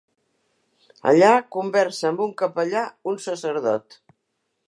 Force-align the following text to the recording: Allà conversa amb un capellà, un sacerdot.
Allà 1.11 1.29
conversa 1.57 2.09
amb 2.11 2.25
un 2.27 2.33
capellà, 2.41 2.83
un 3.13 3.23
sacerdot. 3.29 4.01